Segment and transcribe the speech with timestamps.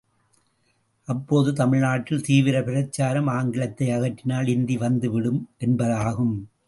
[1.07, 6.35] அப்போது தமிழ்நாட்டில் தீவிரப் பிரச்சாரம் ஆங்கிலத்தை அகற்றினால் இந்தி வந்துவிடும் என்பதாகும்.